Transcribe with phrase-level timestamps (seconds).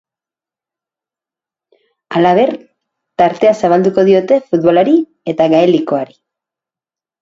[2.15, 2.53] Halaber,
[3.25, 5.01] tartea zabalduko diote futbolari
[5.37, 6.23] eta gaelikoari.